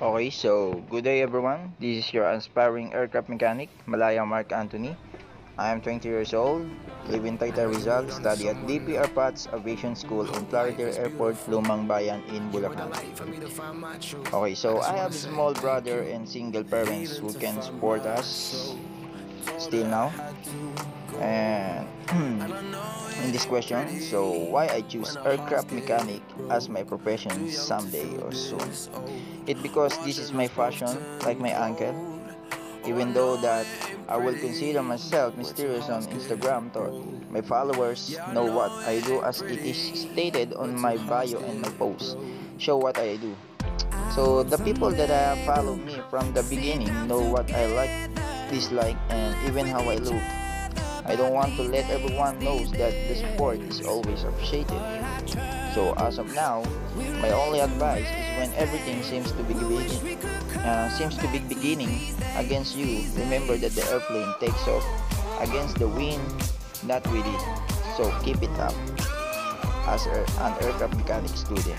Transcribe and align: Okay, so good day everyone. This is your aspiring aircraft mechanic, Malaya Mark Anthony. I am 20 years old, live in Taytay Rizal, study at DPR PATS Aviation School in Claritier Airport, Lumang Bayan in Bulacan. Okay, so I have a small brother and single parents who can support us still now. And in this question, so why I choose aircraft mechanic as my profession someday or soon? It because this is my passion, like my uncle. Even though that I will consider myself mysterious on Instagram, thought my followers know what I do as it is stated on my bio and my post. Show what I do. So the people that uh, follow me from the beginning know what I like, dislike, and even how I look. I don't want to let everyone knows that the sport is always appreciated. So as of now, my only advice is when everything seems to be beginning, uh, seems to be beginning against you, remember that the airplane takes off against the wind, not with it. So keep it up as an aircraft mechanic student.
Okay, 0.00 0.30
so 0.32 0.80
good 0.88 1.04
day 1.04 1.20
everyone. 1.20 1.76
This 1.76 2.08
is 2.08 2.14
your 2.16 2.24
aspiring 2.24 2.88
aircraft 2.96 3.28
mechanic, 3.28 3.68
Malaya 3.84 4.24
Mark 4.24 4.48
Anthony. 4.50 4.96
I 5.60 5.68
am 5.68 5.84
20 5.84 6.08
years 6.08 6.32
old, 6.32 6.64
live 7.12 7.28
in 7.28 7.36
Taytay 7.36 7.68
Rizal, 7.68 8.08
study 8.08 8.48
at 8.48 8.56
DPR 8.64 9.12
PATS 9.12 9.52
Aviation 9.52 9.92
School 9.92 10.24
in 10.24 10.48
Claritier 10.48 10.96
Airport, 10.96 11.36
Lumang 11.52 11.84
Bayan 11.84 12.24
in 12.32 12.48
Bulacan. 12.48 12.88
Okay, 14.32 14.54
so 14.56 14.80
I 14.80 14.96
have 14.96 15.12
a 15.12 15.20
small 15.28 15.52
brother 15.52 16.00
and 16.08 16.24
single 16.24 16.64
parents 16.64 17.20
who 17.20 17.36
can 17.36 17.60
support 17.60 18.08
us 18.08 18.72
still 19.58 19.86
now. 19.86 20.12
And 21.20 21.86
in 23.22 23.32
this 23.32 23.44
question, 23.44 24.00
so 24.00 24.30
why 24.30 24.68
I 24.68 24.80
choose 24.82 25.16
aircraft 25.24 25.72
mechanic 25.72 26.22
as 26.50 26.68
my 26.68 26.82
profession 26.82 27.50
someday 27.50 28.16
or 28.18 28.32
soon? 28.32 28.70
It 29.46 29.62
because 29.62 29.96
this 30.04 30.18
is 30.18 30.32
my 30.32 30.48
passion, 30.48 30.90
like 31.24 31.38
my 31.38 31.52
uncle. 31.54 31.94
Even 32.86 33.12
though 33.12 33.36
that 33.36 33.66
I 34.08 34.16
will 34.16 34.34
consider 34.34 34.82
myself 34.82 35.36
mysterious 35.36 35.88
on 35.90 36.02
Instagram, 36.08 36.72
thought 36.72 36.96
my 37.30 37.42
followers 37.42 38.16
know 38.32 38.44
what 38.44 38.72
I 38.88 39.00
do 39.00 39.20
as 39.22 39.42
it 39.42 39.60
is 39.60 39.76
stated 39.76 40.54
on 40.54 40.80
my 40.80 40.96
bio 40.96 41.38
and 41.44 41.60
my 41.60 41.68
post. 41.76 42.16
Show 42.56 42.78
what 42.78 42.98
I 42.98 43.16
do. 43.16 43.36
So 44.14 44.42
the 44.42 44.58
people 44.58 44.90
that 44.90 45.10
uh, 45.10 45.36
follow 45.46 45.76
me 45.76 46.00
from 46.10 46.32
the 46.32 46.42
beginning 46.44 46.90
know 47.06 47.20
what 47.20 47.52
I 47.52 47.66
like, 47.66 47.94
dislike, 48.50 48.96
and 49.08 49.32
even 49.48 49.66
how 49.66 49.80
I 49.88 49.96
look. 49.96 50.22
I 51.06 51.16
don't 51.16 51.32
want 51.32 51.56
to 51.56 51.62
let 51.62 51.88
everyone 51.90 52.38
knows 52.38 52.70
that 52.72 52.92
the 53.08 53.14
sport 53.14 53.58
is 53.60 53.80
always 53.86 54.22
appreciated. 54.24 54.82
So 55.74 55.94
as 55.96 56.18
of 56.18 56.34
now, 56.34 56.62
my 57.22 57.30
only 57.30 57.60
advice 57.60 58.06
is 58.06 58.26
when 58.38 58.52
everything 58.54 59.02
seems 59.02 59.32
to 59.32 59.42
be 59.42 59.54
beginning, 59.54 60.18
uh, 60.58 60.90
seems 60.90 61.16
to 61.18 61.26
be 61.28 61.38
beginning 61.38 62.14
against 62.36 62.76
you, 62.76 63.06
remember 63.16 63.56
that 63.56 63.72
the 63.72 63.84
airplane 63.90 64.34
takes 64.40 64.66
off 64.66 64.84
against 65.40 65.78
the 65.78 65.88
wind, 65.88 66.20
not 66.84 67.06
with 67.10 67.26
it. 67.26 67.42
So 67.96 68.10
keep 68.22 68.42
it 68.42 68.54
up 68.58 68.74
as 69.86 70.06
an 70.06 70.52
aircraft 70.62 70.96
mechanic 70.96 71.34
student. 71.34 71.78